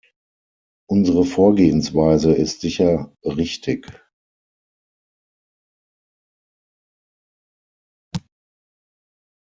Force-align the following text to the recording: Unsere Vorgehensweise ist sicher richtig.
Unsere 0.89 1.25
Vorgehensweise 1.25 2.31
ist 2.33 2.61
sicher 2.61 3.13
richtig. 3.23 3.85